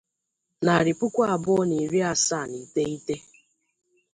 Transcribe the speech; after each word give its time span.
narị 0.65 0.91
puku 0.99 1.19
abụọ 1.33 1.61
na 1.69 1.75
iri 1.83 1.99
asaa 2.13 2.45
na 2.51 2.57
iteghete 2.65 3.15